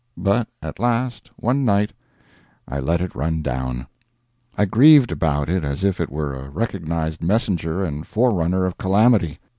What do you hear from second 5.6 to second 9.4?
as if it were a recognized messenger and forerunner of calamity.